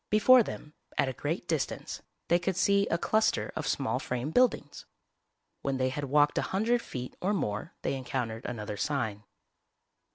Before 0.09 0.41
them, 0.41 0.73
at 0.97 1.09
a 1.09 1.13
great 1.13 1.47
distance, 1.47 2.01
they 2.27 2.39
could 2.39 2.55
see 2.57 2.87
a 2.87 2.97
cluster 2.97 3.51
of 3.55 3.67
small 3.67 3.99
frame 3.99 4.31
buildings. 4.31 4.87
When 5.61 5.77
they 5.77 5.89
had 5.89 6.05
walked 6.05 6.39
a 6.39 6.49
hundred 6.49 6.81
feet 6.81 7.15
or 7.21 7.35
more 7.35 7.75
they 7.83 7.93
encountered 7.93 8.45
another 8.47 8.77
sign. 8.77 9.25